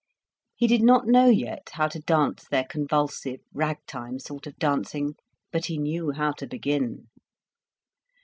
[0.55, 5.13] He did not know yet how to dance their convulsive, rag time sort of dancing,
[5.51, 7.09] but he knew how to begin.